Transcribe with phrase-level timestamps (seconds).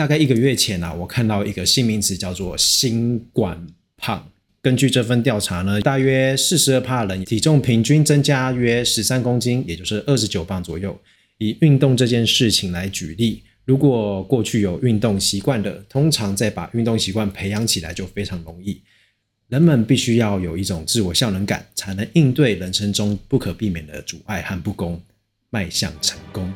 [0.00, 3.66] 大概一个月前啊，我看到一个新名词叫做“新冠
[3.98, 4.26] 胖”。
[4.62, 10.98] 根据这份调查呢，大约四十二帕人体重平均增加约十三公斤，也就是二十九磅左右。
[11.36, 18.80] 以运动这件事情来举例，如果过去有运动习惯的，通常再把运动习惯培养起来就非常容易。
[19.48, 24.98] 人们必须要有一种自我效能感，才能应对人生中不可避免的阻碍和不公，
[25.50, 26.50] 迈向成功。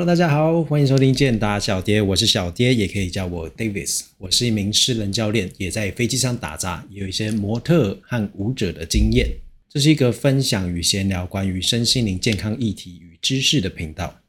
[0.00, 4.00] Hello，大家好，欢迎收听健达小爹，我是小爹，也可以叫我 Davis。
[4.16, 9.28] 我是一名私人教练，也在飞机上打杂，有一些模特和舞者的经验。
[9.68, 14.22] 这是一个分享与闲聊关于身心灵健康议题与知识的频道。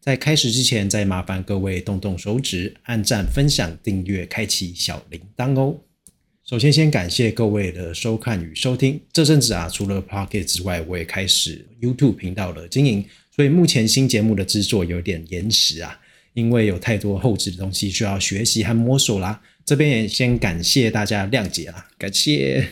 [0.00, 5.76] 在开始之前，再麻烦各位动动手指，按赞、分享、订阅、开启小铃铛哦。
[6.44, 9.00] 首先，先感谢各位的收看与收听。
[9.12, 13.04] 这阵子啊，除了 Pocket 之外，我也开始 YouTube 频道的经营。
[13.34, 15.98] 所以目前新节目的制作有点延迟啊，
[16.34, 19.40] 因为有太多后置的东西需要学习和摸索啦。
[19.64, 22.68] 这边也先感谢大家谅解啦，感谢。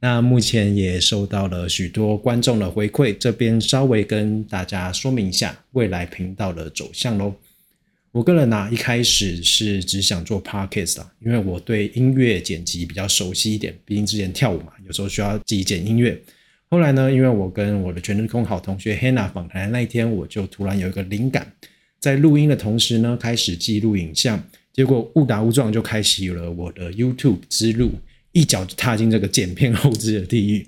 [0.00, 7.34] 那目前也收到了许多观众的回馈，这边稍微跟大家说明一下未来频道的走向喽。
[8.12, 16.18] 我个人呢，一开始是只想做 podcast 啊，因为我对音乐剪辑比较熟悉一点，毕竟之前跳舞嘛，有时候需要自己剪音乐。
[16.72, 21.52] 后来呢，因为我跟我的全日空好同学 Hannah 访谈那一天，我就突然有一个灵感，
[21.98, 24.40] 在录音的同时呢，开始记录影像，
[24.72, 27.90] 结果误打误撞就开启了我的 YouTube 之路，
[28.30, 30.64] 一脚踏进这个剪片后置的地狱。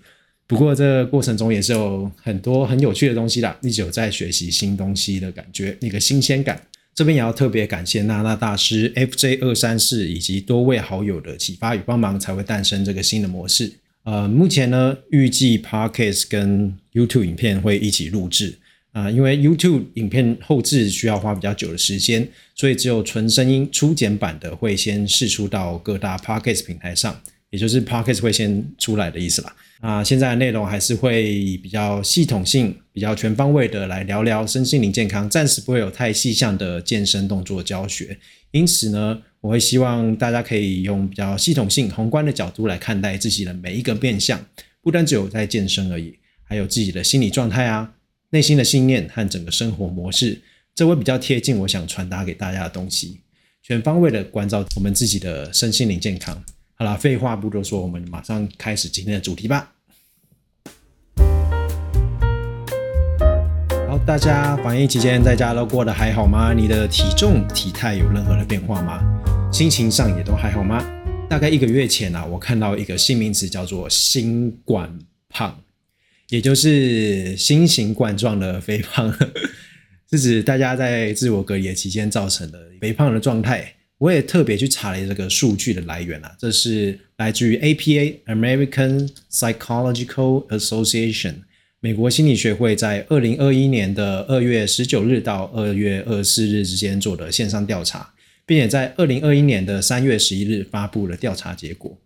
[0.48, 6.60] 不过这过程中也是有很多很有趣的东西啦，一直有在学习新东西的感觉，那个新鲜感。
[6.96, 13.72] 这边也要特别感谢娜娜大师 FJ 二三四以及多位好友的启发与帮忙，才会诞生这个新的模式。
[14.04, 18.58] 呃，目前呢，预计 Podcast 跟 YouTube 影片会一起录制。
[18.92, 29.54] 啊，因为 YouTube 影片后置需要花比较久的时间，所以只有纯声音初剪版的会先试出到各大 Podcast 平台上，也就是 Podcast 会先出来的意思啦。
[29.78, 38.18] 啊，现在的内容还是会比较系统性、比较全方位的来聊聊身心灵健康，暂时不会有太细项的健身动作教学，
[38.50, 39.22] 因此呢。
[39.42, 44.40] 我会希望大家可以用比较系统性、宏观的角度来看待自己的每一个变相，
[44.80, 47.92] 不单只有在健身而已，还有自己的心理状态啊、
[48.30, 50.40] 内心的信念和整个生活模式，
[50.76, 53.18] 这会比较贴近我想传达给大家的东西，
[53.64, 56.40] 全方位的关照我们自己的身心灵健康。
[56.82, 59.72] 好了，废话不多说，我们马上开始今天的主题吧。
[63.88, 66.52] 好，大家防疫期间在家都过得还好吗？
[66.52, 69.00] 你的体重、体态有任何的变化吗？
[69.52, 70.84] 心情上也都还好吗？
[71.30, 75.56] 大概一个月前啊，我看到一个新名词叫做“新冠胖”，
[76.30, 79.16] 也就是新型冠状的肥胖，
[80.10, 83.72] 是指大家在自我隔离期间造成的肥胖的状态。
[84.02, 91.34] 我也特别去查了这个数据的来源啊，这是来自于 APA（American Psychological Association）
[91.78, 98.12] 美国心理学会在二零二一年的二月十九日到二月二十四日之间做的线上调查。
[98.44, 101.96] 并且在二零二一年的三月十一日发布了调查结果。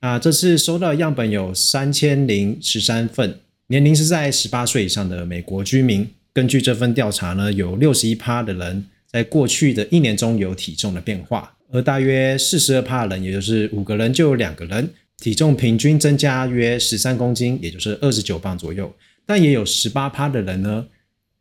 [0.00, 6.06] 啊，这次收到样本有三千零十三份，年龄是在十八岁以上的美国居民。
[6.32, 14.88] 根据这份调查呢，有六十一趴的人在过去的一年中有体重的变化，而大约四十二趴人，也就是五个人就有两个人
[15.18, 18.94] 体重平均增加约十三公斤，也就是二十九磅左右。
[19.26, 20.86] 但也有十八趴的人呢。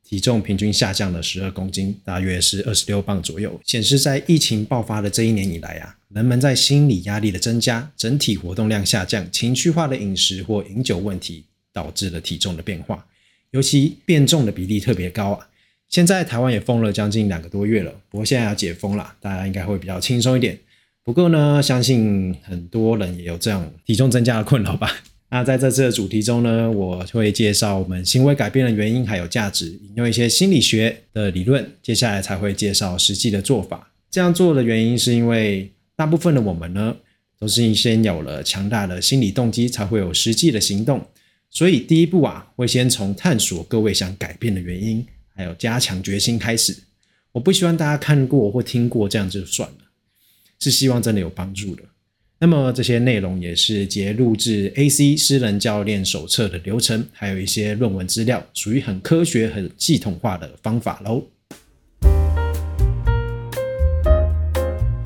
[0.10, 13.06] 体重平均下降了十二公斤，大约是二十六磅左右，显示在疫情爆发的这一年以来啊，人们在心理压力的增加、整体活动量下降、情绪化的饮食或饮酒问题，导致了体重的变化，
[13.52, 15.47] 尤其变重的比例特别高啊。
[15.90, 20.58] 现在台湾也封了将近两个多月了，不过现在要解封了，大家应该会比较轻松一点。
[21.04, 24.92] 不过呢，相信很多人也有这样体重增加的困扰吧。
[25.32, 31.70] 那在这次的主题中呢，我会介绍我们行为改变的原因还有价值，引用一些心理学的理论。
[31.82, 33.92] 接下来才会介绍实际的做法。
[34.10, 36.96] 这样做的原因是因为大部分的我们呢，
[37.40, 41.06] 都是先有了强大的心理动机，才会有实际的行动。
[41.50, 45.06] 所以第一步啊，会先从探索各位想改变的原因，
[45.38, 46.76] 还有加强决心开始。
[47.32, 49.86] 我不希望大家看过或听过这样就算了，
[50.60, 51.84] 是希望真的有帮助的。
[52.40, 61.24] 那么这些内容也是截录制 AC 私人教练手册的流程，还有一些论文资料，属于很科学、很系统化的方法喽。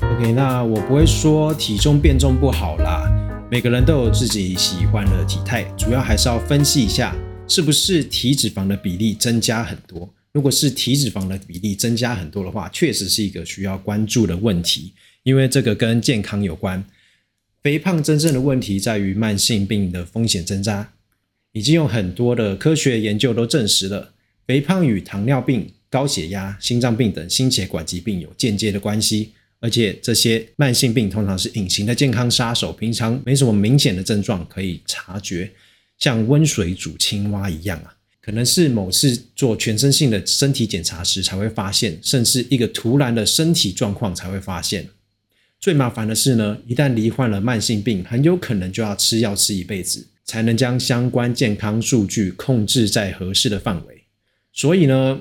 [0.00, 3.10] OK，那我不会说体重变重不好啦，
[3.50, 7.16] 每个人都有自己喜欢的体态，主要还是要分析一下
[7.48, 10.12] 是不是体脂肪的比例增加很多。
[10.32, 14.94] 如果是体脂肪的比例增加很多的话，确实是一个需要关注的问题，
[15.24, 16.82] 因为这个跟健康有关。
[17.62, 20.94] 肥胖真正的问题在于慢性病的风险增加，
[21.52, 24.14] 已经有很多的科学研究都证实了，
[24.46, 29.32] 肥胖与糖尿病、高血压、心脏病等心血管疾病有间接的关系。
[29.60, 35.52] 而且这些慢性病通常是隐形的健康杀手，平常没什么明显的症状可以察觉，
[35.98, 37.94] 像温水煮青蛙一样啊。
[38.24, 44.88] 可能是某次做全身性的身体检查时才会发现，甚至一个突然的身体状况才会发现。
[45.58, 54.04] 最麻烦的是呢，一旦罹患了慢性病，很有可能就要吃药吃一辈子，才能将相关健康数据控制在合适的范围。
[54.52, 55.20] 所以呢，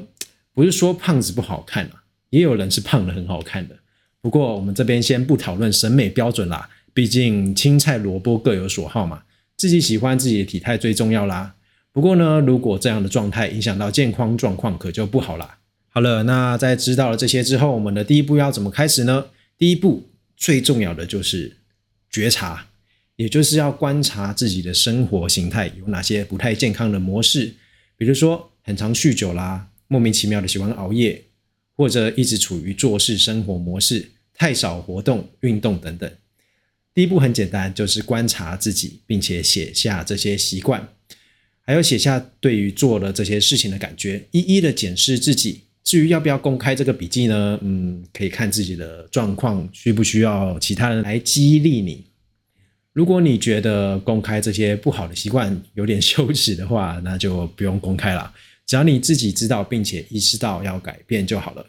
[0.54, 3.76] 不是说胖子不好看啊，也有人是胖的很好看的。
[4.22, 9.24] 不过我们这边先不讨论审美标准啦，毕竟青菜萝卜各有所好嘛，
[9.58, 11.56] 自己喜欢自己的体态最重要啦。
[11.94, 15.58] 不过呢，如果这样的状态影响到健康状况，可就不好了。
[15.90, 19.26] 好了，那在知道了这些之后，我们的第一步要怎么开始呢？
[19.58, 21.58] 第一步最重要的就是
[22.10, 22.68] 觉察，
[23.18, 27.56] 也就是要观察自己的生活形态有哪些不太健康的模式，
[27.98, 31.26] 比如说很常酗酒啦，莫名其妙的喜欢熬夜，
[31.76, 36.10] 或者一直处于做事生活模式，太少活动运动等等。
[36.94, 40.88] 第一步很简单，就是观察自己，并且写下这些习惯。
[41.66, 45.62] 还有写下对于做了这些事情的感觉，一一的检视自己。
[45.84, 47.60] 至于要不要公开这个笔记呢？
[47.62, 52.06] 嗯，可以看自己的状况，需不需要其他人来激励你。
[52.94, 58.32] 如果你觉得公开这些不好的习惯有点 羞耻的话，那就不用公开了。
[58.68, 61.66] 只要你自己知道并且意识到要改变就好了。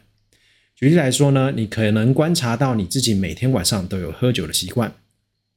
[0.75, 4.93] 举例来说呢，你可能观察到你自己每天晚上都有喝酒的习惯，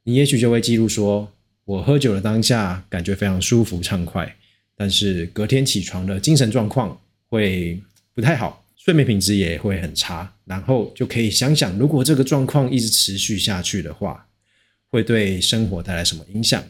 [0.04, 1.32] 你也许就会记录说。
[1.66, 4.36] 我喝酒的当下感觉非常舒服畅快，
[4.76, 6.98] 但是隔天起床的精神状况
[7.28, 7.82] 会
[8.14, 10.32] 不太好，睡眠品质也会很差。
[10.44, 14.28] 然后就可以想想，如果这个状况一直持续下去的话，
[14.90, 16.62] 会对生活带来什么影响？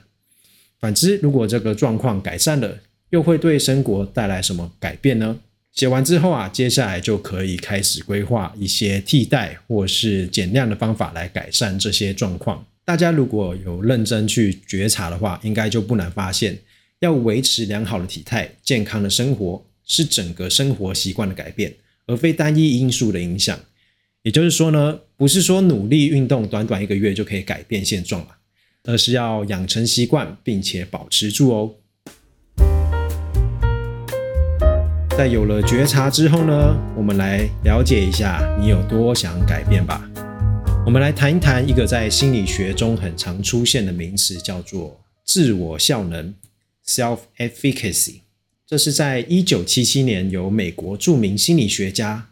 [0.81, 2.78] 反之，如果这个状况改善了，
[3.10, 5.38] 又会对生活带来什么改变呢？
[5.75, 12.64] 写完之后啊，接下来就可以开始规划一些替代或是减量的方法来改善这些状况。
[12.86, 16.56] 大家如果有认真去觉察的话，应该就不难发现，
[17.00, 21.74] 要维持良好的体态、健康的生活，是整个生活习惯的改变，
[22.06, 23.58] 而非单一因素的影响。
[24.22, 28.28] 也就是说呢，不是说努力运动，短短一个月就可以改变现状了，
[28.84, 31.74] 而是要养成习惯，并且保持住哦。
[35.18, 40.08] 在有了觉察之后呢，我们来了解一下你有多想改变吧。
[40.86, 46.32] 我们来谈一谈一个在心理学中很常出现的名词，叫做自我效能
[46.86, 48.20] （self-efficacy）。
[48.64, 52.28] 这是在一九七七年由美国著名心理学家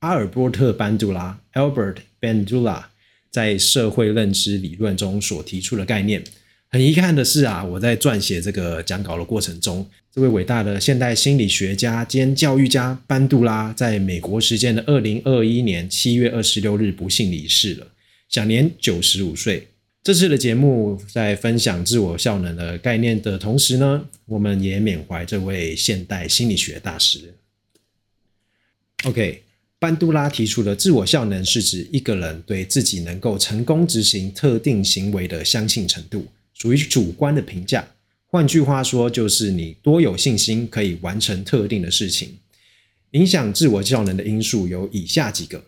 [0.00, 2.84] 阿尔伯特·班杜拉 （Albert Bandura）
[3.30, 6.22] 在社会认知理论中所提出的概念。
[6.68, 17.86] 很遗憾的是啊，我在撰写这个讲稿的过程中，这位伟大的现代心理学家兼教育家班杜拉，在美国时间的二零二一年七月二十六日不幸离世了。
[18.34, 19.68] 享年九十五岁。
[20.02, 27.32] 这次的节目在分享自我效能的概念的同时呢，我们也缅怀这位现代心理学大师。
[29.04, 29.44] OK，
[29.78, 37.88] 班杜拉提出的自我效能是指一个人对自己能够成功执行特定行为的相信程度，属于主观的评价。
[38.26, 42.36] 换句话说，就是你多有信心可以完成特定的事情。
[43.12, 45.66] 影响自我效能的因素有以下几个：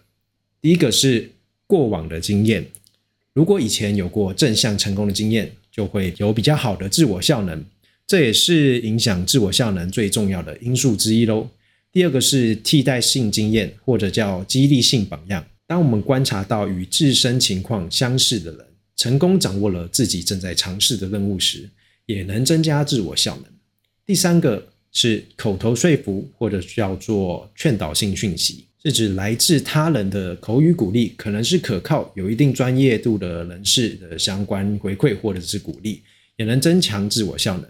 [0.60, 1.30] 第一个是。
[1.66, 2.64] 过往的经验，
[3.32, 7.64] 如果以前有过正向成功的经验，就会有比较好的自我效能，
[8.06, 11.48] 这也是影响自我效能最重要的因素之一喽。
[11.92, 15.44] 第二个是替代性经验，或者叫激励性榜样。
[15.66, 21.68] 当我们观察到与自身情况相似的人成功掌握了自己正在尝试的任务时，
[22.06, 23.46] 也能增加自我效能。
[24.06, 28.66] 第三个是口头说服，或者叫做劝导性讯息。
[28.86, 36.02] 是指来自他人的口语鼓励，可能是可靠、有一定专业度的人士的相关回馈或者是鼓励，
[36.36, 37.68] 也能增强自我效能。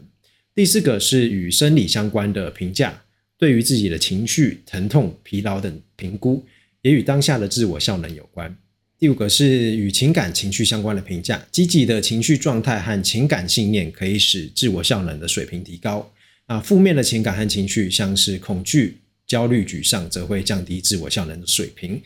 [0.55, 3.03] 第四个是与生理相关的评价，
[3.39, 6.45] 对于自己的情绪、疼痛、疲劳等评估，
[6.83, 8.55] 也与当下的自我效能有关。
[8.99, 16.13] 第五个是与情感情绪相关的评价，积极的情绪状态和情感信念可以使自我效能的水平提高。
[16.45, 18.99] 啊，负面的情感和情绪，像是恐惧。
[19.27, 22.01] 焦虑、沮丧则会降低自我效能的水平。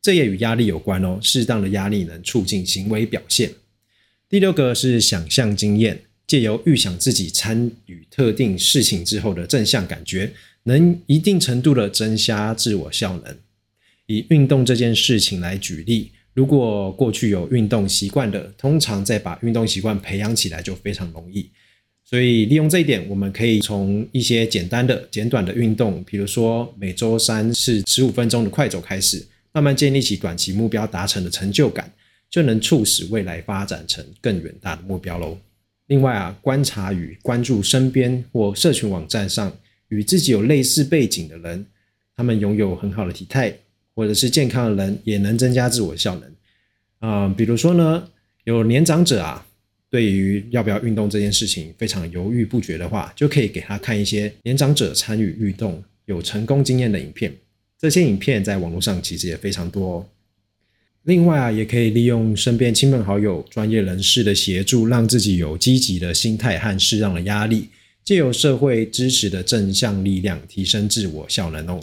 [0.00, 1.18] 这也与压力有关哦。
[1.22, 3.52] 适当的压力能促进行为表现。
[4.28, 10.32] 第六个是想象经验，借由预想自己参与特定事情之后的正向感觉，
[10.64, 13.36] 能一定程度的增加自我效能。
[14.06, 21.50] 以运动这件事情来举例，如果过去有运动习惯的，通常再把运动习惯培养起来就非常容易。
[22.12, 31.90] 所以利用这一点，我们可以从一些简单的、简短的运动，比如说每周三是十五分钟的快走开始，慢慢建立起短期目标达成的成就感，
[32.28, 35.38] 就能促使未来发展成更远大的目标喽。
[35.86, 39.50] 另外啊，观察与关注身边或社群网站上
[39.88, 41.64] 与自己有类似背景的人，
[42.14, 43.56] 他们拥有很好的体态。
[43.94, 46.32] 或者是健康的人也能增加自我效能，
[47.00, 48.08] 啊，比如说呢，
[48.44, 49.46] 有年长者啊，
[49.92, 57.30] 对于要不要运动这件事情非常犹豫不决的话，就可以给他看一些年长者参与运动有成功经验的影片，
[57.78, 59.96] 这些影片在网络上其实也非常多。
[59.96, 60.06] 哦。
[61.02, 67.68] 另外啊，也可以利用身边亲朋好友、专业人士的协助，让自己有积极的心态和适当的压力，
[68.02, 71.78] 借由社会支持的正向力量，提升自我效能哦。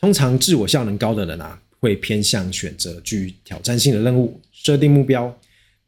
[0.00, 5.38] 通常自我效能高的人啊，会偏向选择具挑战性的任务，设定目标，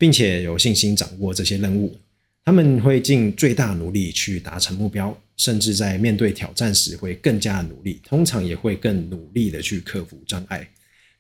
[0.05, 1.97] 并且有信心掌握这些任务。
[2.45, 8.03] 他们会尽最大努力去达成目标，甚至在面对挑战时会更加努力。
[8.05, 10.69] 通常也会更努力的去克服障碍，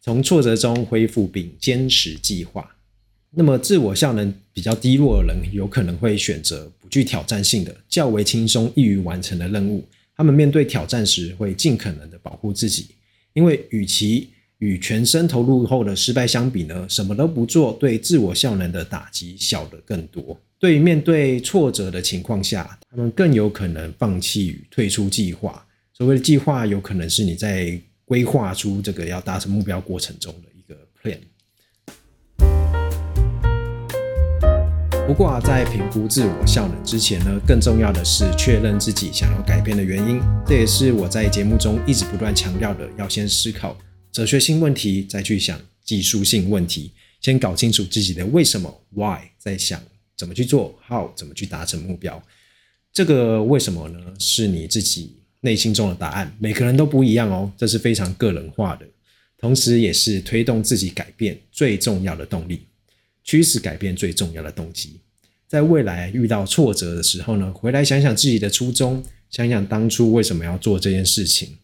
[0.03, 2.77] 从挫折中恢复并坚持计划。
[3.31, 9.83] 那么自我效能比较低落的人，有可能会选择不具挑战性的、较为轻松易于完成的任务。
[10.15, 12.89] 他们面对挑战时会尽可能的保护自己，
[13.33, 20.41] 因为与其与全身投入后的失败相比呢，什么都不做对自我效能的打击小得更多。
[20.59, 25.67] 对于面对挫折的情况下，他们更有可能放弃与退出计划。
[25.93, 31.19] 所谓的计划，有可能是你在规划出这个要达成目标过程中的一个 plan。
[35.07, 40.19] 不过啊，在评估自我效能之前呢，更重要的是确认自己想要改变的原因。
[40.47, 43.77] 这也是我在节目中一直不断强调的：要先思考
[44.15, 46.93] 哲学性问题，再去想技术性问题。
[47.21, 49.83] 先搞清楚自己的为什么 （why），再想
[50.17, 52.23] 怎么去做 （how），怎么去达成目标。
[52.93, 53.99] 这个为什么呢？
[54.21, 58.87] 是你自己内心中的答案，每个人都不一样哦，这是非常个人化的，
[59.37, 62.61] 同时也是推动自己改变最重要的动力。
[63.25, 65.01] 驱使改变最重要的动机，
[65.49, 71.57] 在未来遇到挫折的时候呢，回来想想自己的初衷，想想当初为什么要做这件事情，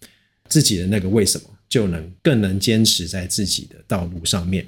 [0.49, 4.67] 自己的那个为什么，就能更能坚持在自己的道路上面。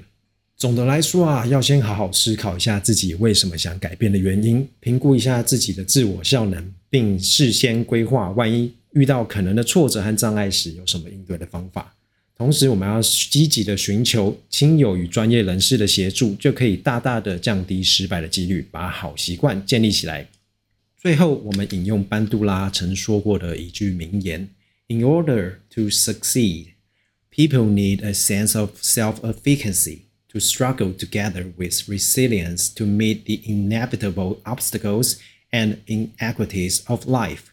[0.55, 11.93] 总的来说啊，要先好好思考一下自己为什么想改变的原因，评估一下自己的自我效能，并事先规划，万一遇到可能的挫折和障碍时，有什么应对的方法。
[12.35, 20.27] 同时，我们要积极的寻求亲友与专业人士的协助，就可以大大的降低失败的几率，把好习惯建立起来。
[20.97, 24.47] 最后，我们引用班杜拉曾说过的一句名言
[24.87, 26.67] ：“In order to succeed,
[27.35, 34.37] people need a sense of self-efficacy to struggle together with resilience to meet the inevitable
[34.43, 35.17] obstacles
[35.51, 37.45] and inequities of life.”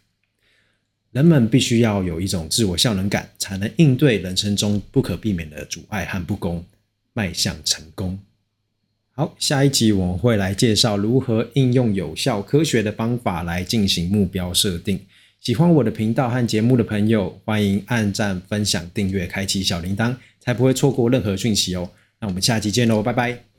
[1.12, 6.64] 人们必须要有一种自我效能感，才能应对人生中不可避免的阻碍和不公，
[7.12, 8.20] 迈向成功。
[9.12, 15.04] 好，下一集我们会来介绍如何应用有效科学的方法来进行目标设定。
[15.40, 21.90] 喜欢我的频道和节目的朋友，欢迎按赞、分享、订阅、开启小铃铛，才不会错过任何讯息哦。
[22.20, 23.49] 那我们下期见喽，拜拜。